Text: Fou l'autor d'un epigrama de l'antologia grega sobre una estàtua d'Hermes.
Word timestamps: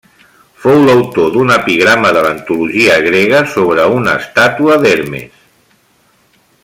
Fou 0.61 0.77
l'autor 0.85 1.27
d'un 1.35 1.51
epigrama 1.55 2.13
de 2.17 2.23
l'antologia 2.27 2.95
grega 3.09 3.43
sobre 3.53 3.87
una 3.99 4.17
estàtua 4.23 4.79
d'Hermes. 4.87 5.47